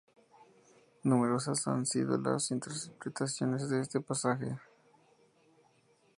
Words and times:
Numerosas 1.03 1.67
han 1.67 1.85
sido 1.85 2.17
las 2.17 2.49
interpretaciones 2.49 3.69
de 3.69 3.81
este 3.81 3.99
pasaje. 4.01 4.57